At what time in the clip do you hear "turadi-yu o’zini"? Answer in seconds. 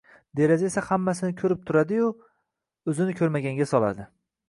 1.69-3.19